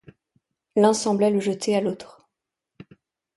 L’un 0.75 0.93
semblait 0.93 1.29
le 1.29 1.39
jeter 1.39 1.75
à 1.75 1.81
l’autre. 1.81 2.27